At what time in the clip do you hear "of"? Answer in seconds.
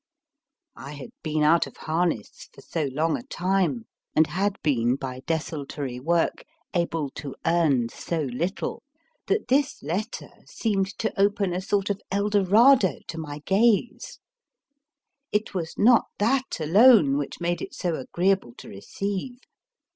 1.67-1.77, 11.91-12.01